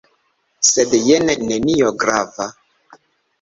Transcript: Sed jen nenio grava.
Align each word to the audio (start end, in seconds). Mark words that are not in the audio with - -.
Sed 0.69 0.95
jen 1.07 1.29
nenio 1.51 1.93
grava. 2.05 2.49